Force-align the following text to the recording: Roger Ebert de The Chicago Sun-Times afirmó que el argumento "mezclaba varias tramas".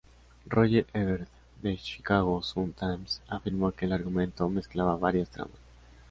Roger 0.47 0.87
Ebert 0.95 1.27
de 1.61 1.75
The 1.75 1.77
Chicago 1.77 2.41
Sun-Times 2.41 3.21
afirmó 3.29 3.71
que 3.71 3.85
el 3.85 3.91
argumento 3.93 4.49
"mezclaba 4.49 4.95
varias 4.95 5.29
tramas". 5.29 5.53